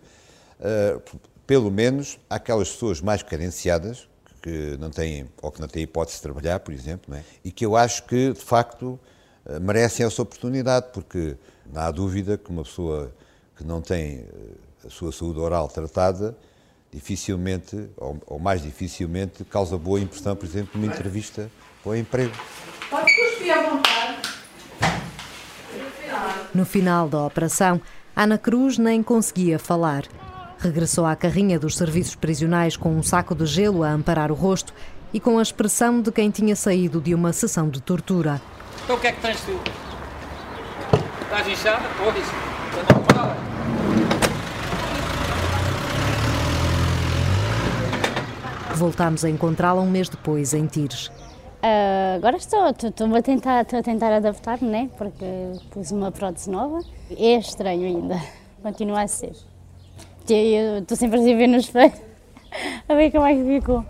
uh, 0.59 1.19
pelo 1.47 1.71
menos 1.71 2.19
àquelas 2.29 2.69
pessoas 2.69 3.01
mais 3.01 3.23
carenciadas, 3.23 4.07
que 4.41 4.77
não 4.79 4.89
têm, 4.89 5.27
ou 5.41 5.51
que 5.51 5.59
não 5.59 5.67
têm 5.67 5.83
hipótese 5.83 6.17
de 6.17 6.23
trabalhar, 6.23 6.59
por 6.59 6.73
exemplo, 6.73 7.13
é? 7.13 7.23
e 7.43 7.51
que 7.51 7.65
eu 7.65 7.75
acho 7.75 8.03
que, 8.03 8.33
de 8.33 8.41
facto, 8.41 8.99
uh, 9.45 9.59
merecem 9.59 10.05
essa 10.05 10.21
oportunidade, 10.21 10.87
porque 10.93 11.35
não 11.71 11.81
há 11.81 11.91
dúvida 11.91 12.37
que 12.37 12.49
uma 12.49 12.63
pessoa 12.63 13.11
que 13.55 13.63
não 13.63 13.81
tem 13.81 14.19
uh, 14.19 14.87
a 14.87 14.89
sua 14.89 15.11
saúde 15.11 15.39
oral 15.39 15.67
tratada 15.67 16.35
dificilmente, 16.91 17.89
ou, 17.97 18.17
ou, 18.25 18.39
mais 18.39 18.61
dificilmente, 18.61 19.43
causa 19.43 19.77
boa 19.77 19.99
impressão, 19.99 20.35
por 20.35 20.45
exemplo, 20.45 20.79
numa 20.79 20.91
entrevista 20.91 21.51
para 21.83 21.91
o 21.91 21.95
emprego. 21.95 22.33
Pode 22.89 23.13
cuspir 23.15 23.51
à 23.51 23.69
vontade. 23.69 24.17
No 26.53 26.65
final 26.65 27.09
da 27.09 27.25
operação, 27.25 27.81
Ana 28.15 28.37
Cruz 28.37 28.77
nem 28.77 29.03
conseguia 29.03 29.59
falar. 29.59 30.05
Regressou 30.59 31.05
à 31.05 31.15
carrinha 31.15 31.59
dos 31.59 31.77
serviços 31.77 32.15
prisionais 32.15 32.75
com 32.75 32.89
um 32.89 33.03
saco 33.03 33.35
de 33.35 33.45
gelo 33.45 33.83
a 33.83 33.91
amparar 33.91 34.31
o 34.31 34.35
rosto 34.35 34.73
e 35.13 35.19
com 35.19 35.37
a 35.37 35.41
expressão 35.41 36.01
de 36.01 36.11
quem 36.11 36.31
tinha 36.31 36.55
saído 36.55 36.99
de 36.99 37.13
uma 37.13 37.31
sessão 37.31 37.69
de 37.69 37.79
tortura. 37.81 38.41
Então 38.83 38.95
o 38.95 38.99
que 38.99 39.07
é 39.07 39.11
que 39.11 39.21
tens 39.21 39.39
tu? 39.41 39.59
Estás 41.21 41.47
inchada? 41.47 41.83
Pois. 41.97 42.25
Então 42.83 43.03
fala. 43.13 43.37
Voltámos 48.75 49.25
a 49.25 49.29
encontrá-la 49.29 49.81
um 49.81 49.89
mês 49.89 50.09
depois, 50.09 50.53
em 50.53 50.65
Tires. 50.65 51.07
Uh, 51.07 52.15
agora 52.15 52.37
estou, 52.37 52.69
estou, 52.69 52.89
estou, 52.89 53.15
a 53.15 53.21
tentar, 53.21 53.61
estou 53.61 53.79
a 53.79 53.83
tentar 53.83 54.13
adaptar-me, 54.13 54.69
né? 54.69 54.89
porque 54.97 55.25
pus 55.71 55.91
uma 55.91 56.11
prótese 56.11 56.49
nova. 56.49 56.79
É 57.11 57.37
estranho 57.37 57.85
ainda, 57.85 58.21
continua 58.61 59.01
a 59.01 59.07
ser. 59.07 59.33
Eu 60.29 60.79
estou 60.79 60.97
sempre 60.97 61.19
a 61.19 61.23
ver 61.23 61.47
no 61.47 61.57
espelho, 61.57 61.93
a 62.89 62.93
ver 62.93 63.11
como 63.11 63.25
é 63.25 63.33
que 63.33 63.43
ficou. 63.43 63.85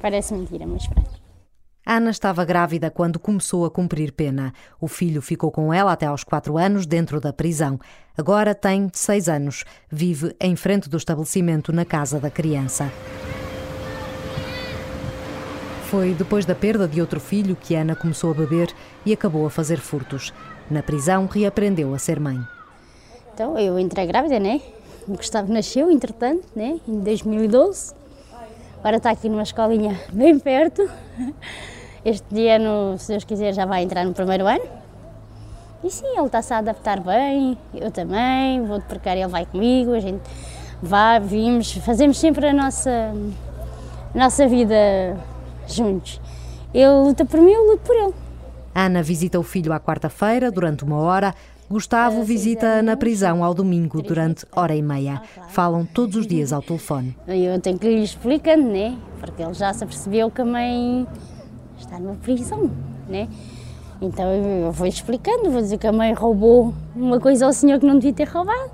Parece 0.00 0.34
mentira, 0.34 0.66
mas 0.66 0.86
pronto. 0.86 1.20
Ana 1.86 2.10
estava 2.10 2.44
grávida 2.44 2.90
quando 2.90 3.18
começou 3.18 3.64
a 3.64 3.70
cumprir 3.70 4.12
pena. 4.12 4.52
O 4.80 4.86
filho 4.86 5.22
ficou 5.22 5.50
com 5.50 5.72
ela 5.72 5.92
até 5.92 6.06
aos 6.06 6.22
quatro 6.22 6.58
anos 6.58 6.86
dentro 6.86 7.20
da 7.20 7.32
prisão. 7.32 7.78
Agora 8.16 8.54
tem 8.54 8.90
seis 8.92 9.28
anos. 9.28 9.64
Vive 9.90 10.34
em 10.40 10.54
frente 10.56 10.88
do 10.88 10.96
estabelecimento 10.96 11.72
na 11.72 11.84
casa 11.84 12.20
da 12.20 12.30
criança. 12.30 12.90
Foi 15.84 16.14
depois 16.14 16.44
da 16.44 16.54
perda 16.54 16.86
de 16.86 17.00
outro 17.00 17.18
filho 17.18 17.56
que 17.56 17.74
Ana 17.74 17.96
começou 17.96 18.30
a 18.30 18.34
beber 18.34 18.72
e 19.04 19.12
acabou 19.12 19.44
a 19.46 19.50
fazer 19.50 19.78
furtos. 19.78 20.32
Na 20.70 20.82
prisão, 20.82 21.26
reaprendeu 21.26 21.92
a 21.94 21.98
ser 21.98 22.20
mãe. 22.20 22.38
Então, 23.34 23.58
eu 23.58 23.78
entrei 23.78 24.06
grávida, 24.06 24.38
né? 24.38 24.60
O 25.10 25.16
Gustavo 25.16 25.52
nasceu, 25.52 25.90
entretanto, 25.90 26.46
né? 26.54 26.78
Em 26.86 27.00
2012. 27.00 27.94
Agora 28.78 28.98
está 28.98 29.10
aqui 29.10 29.28
numa 29.28 29.42
escolinha 29.42 30.00
bem 30.12 30.38
perto. 30.38 30.88
Este 32.04 32.46
ano, 32.46 32.96
se 32.96 33.08
Deus 33.08 33.24
quiser, 33.24 33.52
já 33.52 33.66
vai 33.66 33.82
entrar 33.82 34.04
no 34.04 34.14
primeiro 34.14 34.46
ano. 34.46 34.62
E 35.82 35.90
sim, 35.90 36.06
ele 36.16 36.26
está-se 36.26 36.54
a 36.54 36.58
adaptar 36.58 37.00
bem, 37.00 37.58
eu 37.74 37.90
também, 37.90 38.64
vou 38.64 38.78
de 38.78 38.84
precário, 38.84 39.22
ele 39.22 39.28
vai 39.28 39.44
comigo, 39.44 39.94
a 39.94 40.00
gente 40.00 40.22
vai, 40.80 41.18
vimos, 41.18 41.72
fazemos 41.72 42.16
sempre 42.16 42.46
a 42.46 42.52
nossa, 42.52 43.12
a 44.14 44.18
nossa 44.18 44.46
vida 44.46 45.18
juntos. 45.66 46.20
Ele 46.72 46.88
luta 46.88 47.24
por 47.24 47.40
mim, 47.40 47.50
eu 47.50 47.66
luto 47.66 47.82
por 47.82 47.96
ele. 47.96 48.14
Ana 48.72 49.02
visita 49.02 49.40
o 49.40 49.42
filho 49.42 49.72
à 49.72 49.80
quarta-feira, 49.80 50.52
durante 50.52 50.84
uma 50.84 50.98
hora. 50.98 51.34
Gustavo 51.70 52.24
visita 52.24 52.82
na 52.82 52.96
prisão 52.96 53.44
ao 53.44 53.54
domingo, 53.54 54.02
durante 54.02 54.44
hora 54.50 54.74
e 54.74 54.82
meia. 54.82 55.22
Falam 55.50 55.86
todos 55.86 56.16
os 56.16 56.26
dias 56.26 56.52
ao 56.52 56.60
telefone. 56.60 57.16
Eu 57.28 57.60
tenho 57.60 57.78
que 57.78 57.86
lhe 57.86 58.02
explicando, 58.02 58.64
né? 58.64 58.98
Porque 59.20 59.40
ele 59.40 59.54
já 59.54 59.72
se 59.72 59.84
apercebeu 59.84 60.32
que 60.32 60.40
a 60.40 60.44
mãe 60.44 61.06
está 61.78 61.96
numa 62.00 62.16
prisão, 62.16 62.68
né? 63.08 63.28
Então 64.02 64.32
eu 64.32 64.72
vou 64.72 64.84
explicando, 64.88 65.48
vou 65.48 65.60
dizer 65.60 65.78
que 65.78 65.86
a 65.86 65.92
mãe 65.92 66.12
roubou 66.12 66.74
uma 66.96 67.20
coisa 67.20 67.46
ao 67.46 67.52
senhor 67.52 67.78
que 67.78 67.86
não 67.86 68.00
devia 68.00 68.14
ter 68.14 68.28
roubado. 68.28 68.72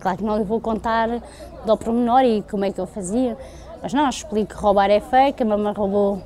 Claro 0.00 0.16
que 0.16 0.24
não 0.24 0.38
lhe 0.38 0.44
vou 0.44 0.58
contar 0.58 1.20
do 1.66 1.76
pormenor 1.76 2.22
e 2.22 2.40
como 2.50 2.64
é 2.64 2.72
que 2.72 2.80
eu 2.80 2.86
fazia. 2.86 3.36
Mas 3.82 3.92
não, 3.92 4.08
explico 4.08 4.54
que 4.54 4.58
roubar 4.58 4.90
é 4.90 5.00
feio, 5.00 5.34
que 5.34 5.42
a 5.42 5.46
mamãe 5.46 5.74
roubou 5.74 6.22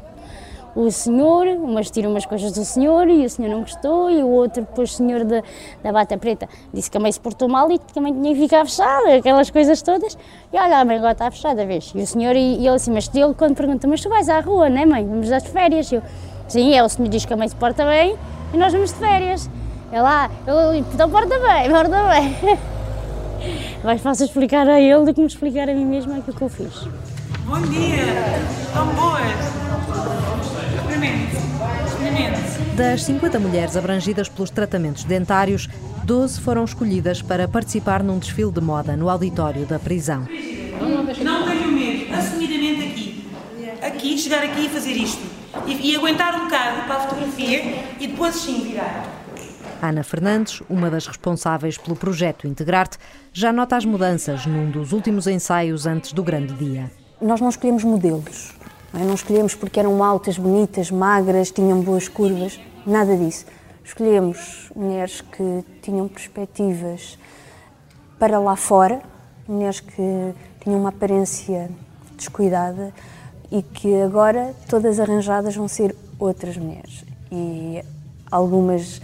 o 0.74 0.90
senhor, 0.90 1.46
umas 1.46 1.90
tiram 1.90 2.10
umas 2.10 2.24
coisas 2.24 2.52
do 2.52 2.64
senhor 2.64 3.08
e 3.08 3.24
o 3.24 3.30
senhor 3.30 3.50
não 3.50 3.60
gostou, 3.60 4.10
e 4.10 4.22
o 4.22 4.28
outro, 4.28 4.62
depois 4.62 4.92
o 4.92 4.94
senhor 4.94 5.24
da, 5.24 5.42
da 5.82 5.92
bata 5.92 6.16
preta, 6.16 6.48
disse 6.72 6.90
que 6.90 6.96
a 6.96 7.00
mãe 7.00 7.10
se 7.10 7.20
portou 7.20 7.48
mal 7.48 7.70
e 7.70 7.78
que 7.78 7.98
a 7.98 8.02
mãe 8.02 8.12
tinha 8.12 8.34
que 8.34 8.40
ficar 8.40 8.64
fechada, 8.64 9.16
aquelas 9.16 9.50
coisas 9.50 9.82
todas. 9.82 10.16
E 10.52 10.58
olha, 10.58 10.78
a 10.78 10.84
mãe 10.84 10.96
agora 10.96 11.12
está 11.12 11.30
fechada, 11.30 11.66
vez. 11.66 11.92
E 11.94 12.02
o 12.02 12.06
senhor, 12.06 12.36
e, 12.36 12.58
e 12.58 12.66
ele 12.66 12.76
assim, 12.76 12.92
mas 12.92 13.10
ele 13.14 13.34
quando 13.34 13.56
pergunta, 13.56 13.86
mas 13.88 14.00
tu 14.00 14.08
vais 14.08 14.28
à 14.28 14.40
rua, 14.40 14.68
não 14.68 14.78
é 14.78 14.86
mãe? 14.86 15.06
Vamos 15.06 15.28
dar 15.28 15.40
férias. 15.40 15.90
Eu, 15.90 16.02
sim, 16.48 16.74
é, 16.74 16.82
o 16.82 16.88
senhor 16.88 17.08
diz 17.08 17.24
que 17.24 17.32
a 17.32 17.36
mãe 17.36 17.48
se 17.48 17.56
porta 17.56 17.84
bem 17.84 18.16
e 18.52 18.56
nós 18.56 18.72
vamos 18.72 18.92
de 18.92 18.98
férias. 18.98 19.50
Ele, 19.92 20.02
ah, 20.02 20.30
ele, 20.46 20.84
então 20.94 21.10
porta 21.10 21.34
bem, 21.38 21.70
porta 21.70 21.96
bem. 22.08 22.58
Mais 23.82 24.00
fácil 24.00 24.26
explicar 24.26 24.68
a 24.68 24.80
ele 24.80 25.04
do 25.04 25.14
que 25.14 25.20
me 25.20 25.26
explicar 25.26 25.68
a 25.68 25.74
mim 25.74 25.86
mesma 25.86 26.18
aquilo 26.18 26.36
que 26.36 26.42
eu 26.42 26.48
fiz. 26.48 26.86
Bom 27.46 27.60
dia! 27.62 28.04
Tão 28.72 28.86
boas! 28.94 30.19
Experimente! 31.00 31.36
Experimente! 31.86 32.76
Das 32.76 33.04
50 33.04 33.38
mulheres 33.38 33.76
abrangidas 33.76 34.28
pelos 34.28 34.50
tratamentos 34.50 35.04
dentários, 35.04 35.66
12 36.04 36.40
foram 36.40 36.64
escolhidas 36.64 37.22
para 37.22 37.48
participar 37.48 38.02
num 38.02 38.18
desfile 38.18 38.52
de 38.52 38.60
moda 38.60 38.96
no 38.96 39.08
auditório 39.08 39.64
da 39.64 39.78
prisão. 39.78 40.20
Não 40.20 41.46
tenho 41.46 41.72
medo, 41.72 42.14
assumidamente 42.14 42.82
aqui. 42.82 43.24
Aqui, 43.82 44.18
chegar 44.18 44.42
aqui 44.42 44.66
e 44.66 44.68
fazer 44.68 44.92
isto. 44.92 45.22
E, 45.66 45.90
e 45.90 45.96
aguentar 45.96 46.34
um 46.34 46.44
bocado 46.44 46.82
para 46.82 46.96
a 46.96 47.00
fotografia 47.00 47.82
e 47.98 48.06
depois 48.06 48.34
sim 48.34 48.62
virar. 48.62 49.08
Ana 49.80 50.02
Fernandes, 50.02 50.62
uma 50.68 50.90
das 50.90 51.06
responsáveis 51.06 51.78
pelo 51.78 51.96
projeto 51.96 52.46
Integrar-te, 52.46 52.98
já 53.32 53.50
nota 53.50 53.76
as 53.76 53.86
mudanças 53.86 54.44
num 54.44 54.70
dos 54.70 54.92
últimos 54.92 55.26
ensaios 55.26 55.86
antes 55.86 56.12
do 56.12 56.22
grande 56.22 56.52
dia 56.54 56.90
nós 57.20 57.40
não 57.40 57.50
escolhemos 57.50 57.84
modelos. 57.84 58.52
Não, 58.92 59.00
é? 59.00 59.04
não 59.04 59.14
escolhemos 59.14 59.54
porque 59.54 59.78
eram 59.78 60.02
altas, 60.02 60.36
bonitas, 60.38 60.90
magras, 60.90 61.50
tinham 61.50 61.80
boas 61.80 62.08
curvas, 62.08 62.60
nada 62.86 63.16
disso. 63.16 63.46
Escolhemos 63.84 64.70
mulheres 64.74 65.20
que 65.20 65.64
tinham 65.82 66.06
perspectivas 66.08 67.18
para 68.18 68.38
lá 68.38 68.56
fora, 68.56 69.00
mulheres 69.48 69.80
que 69.80 70.34
tinham 70.60 70.78
uma 70.78 70.90
aparência 70.90 71.70
descuidada 72.16 72.92
e 73.50 73.62
que 73.62 74.00
agora 74.02 74.54
todas 74.68 75.00
arranjadas 75.00 75.56
vão 75.56 75.66
ser 75.66 75.96
outras 76.18 76.56
mulheres. 76.56 77.04
E 77.32 77.82
algumas 78.30 79.00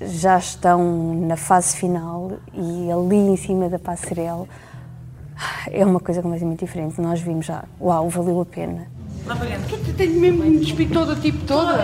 já 0.00 0.36
estão 0.36 1.14
na 1.14 1.36
fase 1.36 1.76
final 1.76 2.32
e 2.52 2.90
ali 2.92 3.16
em 3.16 3.36
cima 3.36 3.68
da 3.68 3.78
passarela 3.78 4.46
é 5.70 5.84
uma 5.84 6.00
coisa 6.00 6.22
completamente 6.22 6.60
diferente. 6.60 7.00
Nós 7.00 7.20
vimos 7.20 7.46
já, 7.46 7.64
uau, 7.80 8.08
valeu 8.08 8.40
a 8.40 8.46
pena. 8.46 8.95
Tenho 9.96 10.20
mesmo 10.20 10.44
me 10.44 10.58
despir 10.58 10.90
toda, 10.90 11.16
tipo 11.16 11.44
toda. 11.46 11.78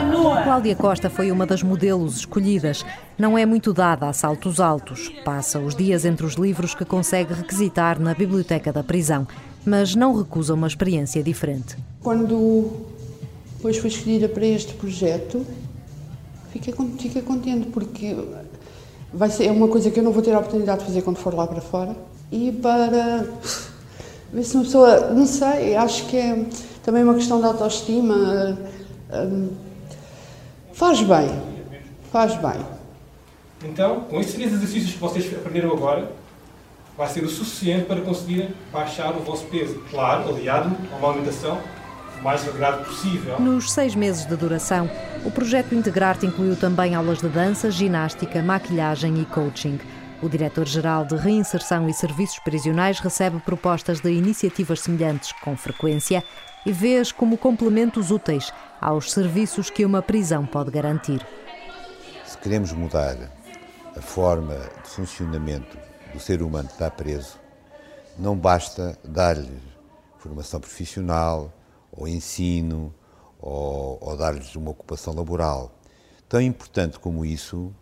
Cláudia 0.45 0.77
Costa 0.77 1.11
foi 1.11 1.33
uma 1.33 1.45
das 1.45 1.63
modelos 1.63 2.19
escolhidas. 2.19 2.85
Não 3.19 3.37
é 3.37 3.45
muito 3.45 3.73
dada 3.73 4.09
a 4.09 4.13
saltos 4.13 4.61
altos. 4.61 5.09
Passa 5.25 5.59
os 5.59 5.75
dias 5.75 6.05
entre 6.05 6.25
os 6.25 6.35
livros 6.35 6.75
que 6.75 6.85
consegue 6.85 7.35
requisitar 7.35 7.99
na 8.01 8.15
biblioteca 8.15 8.73
da 8.73 8.85
prisão, 8.85 9.27
mas 9.67 9.95
não 9.97 10.15
recusa 10.15 10.55
uma 10.55 10.69
experiência 10.69 11.23
diferente. 11.23 11.77
Quando 12.01 12.87
depois 13.57 13.77
fui 13.77 13.89
escolhida 13.89 14.29
para 14.29 14.47
este 14.47 14.75
projeto, 14.75 15.45
fiquei, 16.53 16.73
fiquei 16.99 17.23
contente 17.23 17.67
porque 17.69 18.17
vai 19.13 19.31
ser, 19.31 19.47
é 19.47 19.51
uma 19.51 19.69
coisa 19.69 19.91
que 19.91 19.99
eu 19.99 20.05
não 20.05 20.13
vou 20.13 20.23
ter 20.23 20.33
a 20.33 20.39
oportunidade 20.39 20.81
de 20.81 20.87
fazer 20.87 21.03
quando 21.03 21.17
for 21.17 21.35
lá 21.35 21.47
para 21.47 21.61
fora 21.61 21.97
e 22.31 22.53
para 22.53 23.27
ver 24.33 24.45
se 24.45 24.55
uma 24.55 24.65
pessoa, 24.65 25.11
não 25.11 25.27
sei, 25.27 25.77
acho 25.77 26.07
que 26.07 26.17
é 26.17 26.45
também 26.83 27.05
uma 27.05 27.15
questão 27.15 27.39
de 27.41 27.47
autoestima. 27.47 28.59
Um, 29.13 29.51
faz 30.73 31.01
bem, 31.03 31.29
Faz 32.13 32.35
bem. 32.35 32.61
Então, 33.65 34.01
com 34.01 34.21
estes 34.21 34.35
três 34.35 34.53
exercícios 34.53 34.93
que 34.93 34.99
vocês 34.99 35.33
aprenderam 35.35 35.73
agora, 35.73 36.13
vai 36.95 37.09
ser 37.09 37.25
o 37.25 37.29
suficiente 37.29 37.87
para 37.87 38.03
conseguirem 38.03 38.51
baixar 38.71 39.17
o 39.17 39.21
vosso 39.21 39.47
peso. 39.47 39.81
Claro, 39.91 40.29
aliado 40.29 40.77
a 40.93 40.97
uma 40.97 41.09
alimentação 41.09 41.59
o 42.21 42.23
mais 42.23 42.45
regrado 42.45 42.85
possível. 42.85 43.41
Nos 43.41 43.73
seis 43.73 43.95
meses 43.95 44.27
de 44.27 44.37
duração, 44.37 44.91
o 45.25 45.31
projeto 45.31 45.75
Integrar-te 45.75 46.27
incluiu 46.27 46.55
também 46.55 46.95
aulas 46.95 47.19
de 47.19 47.29
dança, 47.29 47.71
ginástica, 47.71 48.43
maquilhagem 48.43 49.21
e 49.21 49.25
coaching. 49.25 49.81
O 50.23 50.29
diretor-geral 50.29 51.05
de 51.05 51.17
Reinserção 51.17 51.89
e 51.89 51.93
Serviços 51.93 52.39
Prisionais 52.39 53.01
recebe 53.01 53.41
propostas 53.41 54.01
de 54.01 54.13
iniciativas 54.13 54.79
semelhantes 54.79 55.33
com 55.33 55.57
frequência 55.57 56.23
e 56.65 56.71
vê-as 56.71 57.11
como 57.11 57.37
complementos 57.37 58.13
úteis 58.13 58.53
aos 58.81 59.11
serviços 59.11 59.69
que 59.69 59.85
uma 59.85 60.01
prisão 60.01 60.47
pode 60.47 60.71
garantir. 60.71 61.27
Se 62.25 62.39
queremos 62.39 62.73
mudar 62.73 63.17
a 63.97 64.01
forma 64.01 64.55
de 64.85 64.91
funcionamento 64.91 65.77
do 66.15 66.21
ser 66.21 66.41
humano 66.41 66.69
que 66.69 66.75
está 66.75 66.89
preso, 66.89 67.41
não 68.17 68.37
basta 68.37 68.97
dar-lhe 69.03 69.61
formação 70.19 70.61
profissional 70.61 71.53
ou 71.91 72.07
ensino 72.07 72.95
ou, 73.41 73.99
ou 74.01 74.17
dar-lhes 74.17 74.55
uma 74.55 74.71
ocupação 74.71 75.13
laboral. 75.17 75.73
Tão 76.29 76.41
importante 76.41 77.01
como 77.01 77.25
isso 77.25 77.75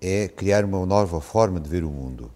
é 0.00 0.28
criar 0.28 0.64
uma 0.64 0.86
nova 0.86 1.20
forma 1.20 1.60
de 1.60 1.68
ver 1.68 1.84
o 1.84 1.90
mundo. 1.90 2.30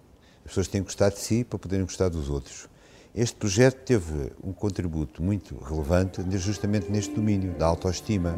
As 0.44 0.50
pessoas 0.50 0.68
têm 0.68 0.82
que 0.82 0.88
gostar 0.88 1.08
de 1.08 1.18
si 1.18 1.42
para 1.44 1.58
poderem 1.58 1.86
gostar 1.86 2.10
dos 2.10 2.28
outros. 2.28 2.68
Este 3.14 3.36
projeto 3.36 3.76
teve 3.84 4.32
um 4.42 4.52
contributo 4.52 5.22
muito 5.22 5.56
relevante 5.64 6.22
justamente 6.36 6.90
neste 6.90 7.14
domínio 7.14 7.54
da 7.54 7.66
autoestima. 7.66 8.34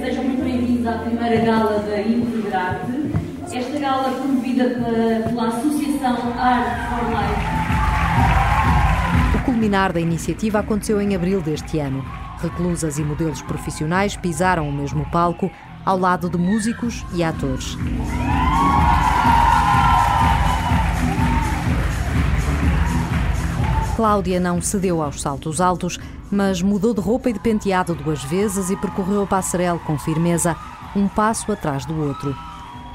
Sejam 0.00 0.24
muito 0.24 0.42
bem-vindos 0.42 0.86
à 0.86 0.98
primeira 0.98 1.44
gala 1.44 1.78
da 1.80 2.00
Integrarte. 2.00 3.12
Esta 3.54 3.78
gala 3.78 4.10
promovida 4.18 4.70
pela 4.70 5.48
Associação 5.48 6.32
Art 6.36 6.88
for 6.90 7.04
Life. 7.10 7.46
O 9.38 9.44
culminar 9.44 9.92
da 9.92 10.00
iniciativa 10.00 10.58
aconteceu 10.58 11.00
em 11.00 11.14
abril 11.14 11.40
deste 11.40 11.78
ano. 11.78 12.04
Reclusas 12.38 12.98
e 12.98 13.04
modelos 13.04 13.40
profissionais 13.42 14.16
pisaram 14.16 14.68
o 14.68 14.72
mesmo 14.72 15.08
palco 15.10 15.50
ao 15.86 15.96
lado 15.96 16.28
de 16.28 16.36
músicos 16.36 17.04
e 17.14 17.22
atores. 17.22 17.78
Cláudia 23.94 24.40
não 24.40 24.60
cedeu 24.60 25.00
aos 25.00 25.22
saltos 25.22 25.60
altos, 25.60 25.98
mas 26.30 26.60
mudou 26.60 26.92
de 26.92 27.00
roupa 27.00 27.30
e 27.30 27.32
de 27.32 27.38
penteado 27.38 27.94
duas 27.94 28.22
vezes 28.24 28.68
e 28.68 28.76
percorreu 28.76 29.22
a 29.22 29.26
passarela 29.26 29.78
com 29.78 29.96
firmeza, 29.96 30.56
um 30.94 31.06
passo 31.06 31.50
atrás 31.52 31.86
do 31.86 31.96
outro, 31.98 32.36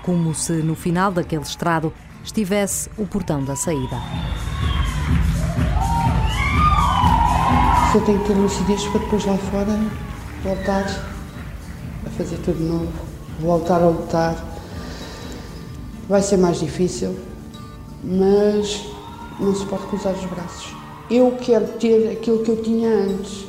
como 0.03 0.35
se 0.35 0.51
no 0.51 0.75
final 0.75 1.11
daquele 1.11 1.43
estrado 1.43 1.93
estivesse 2.23 2.89
o 2.97 3.07
portão 3.07 3.43
da 3.43 3.55
saída. 3.55 3.97
Só 7.91 7.99
tenho 8.01 8.19
que 8.19 8.27
ter 8.27 8.33
lucidez 8.33 8.85
para 8.87 8.99
depois 8.99 9.25
lá 9.25 9.37
fora 9.37 9.79
voltar 10.43 10.85
fazer 12.21 12.37
tudo 12.37 12.63
novo, 12.63 12.91
voltar 13.39 13.81
a 13.81 13.87
lutar. 13.87 14.35
Vai 16.07 16.21
ser 16.21 16.37
mais 16.37 16.59
difícil, 16.59 17.15
mas 18.03 18.85
não 19.39 19.55
se 19.55 19.65
pode 19.65 19.87
cruzar 19.87 20.13
os 20.13 20.25
braços. 20.25 20.75
Eu 21.09 21.35
quero 21.41 21.65
ter 21.79 22.11
aquilo 22.11 22.43
que 22.43 22.51
eu 22.51 22.61
tinha 22.61 22.89
antes. 22.89 23.45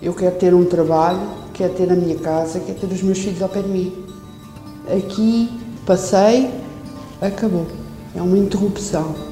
Eu 0.00 0.14
quero 0.14 0.36
ter 0.36 0.54
um 0.54 0.64
trabalho, 0.64 1.20
quero 1.52 1.74
ter 1.74 1.90
a 1.90 1.94
minha 1.94 2.16
casa, 2.16 2.60
quero 2.60 2.78
ter 2.78 2.86
os 2.86 3.02
meus 3.02 3.18
filhos 3.18 3.42
ao 3.42 3.48
pé 3.48 3.62
de 3.62 3.68
mim. 3.68 4.04
Aqui 4.86 5.50
passei, 5.84 6.50
acabou. 7.20 7.66
É 8.14 8.22
uma 8.22 8.36
interrupção. 8.38 9.31